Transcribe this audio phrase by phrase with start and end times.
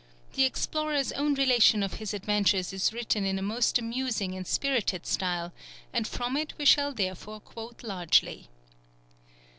[0.33, 5.05] The explorer's own relation of his adventures is written in a most amusing and spirited
[5.05, 5.53] style,
[5.93, 8.49] and from it we shall therefore quote largely.